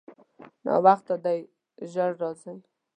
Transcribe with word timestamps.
ناوخته 0.65 1.15
دی، 1.23 1.39
ژر 1.91 2.11
راځئ. 2.21 2.57